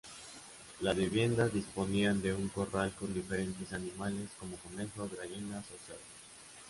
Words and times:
Las 0.79 0.95
viviendas 0.97 1.53
disponían 1.53 2.23
de 2.23 2.33
un 2.33 2.49
corral 2.49 2.91
con 2.93 3.13
diferentes 3.13 3.71
animales 3.71 4.31
como 4.39 4.57
conejos, 4.57 5.15
gallinas 5.15 5.63
o 5.65 5.77
cerdos. 5.85 6.01